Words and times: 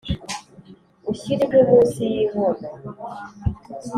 Ushyire 1.11 1.41
inkwi 1.43 1.61
munsi 1.69 1.99
y’inkono 2.11 2.67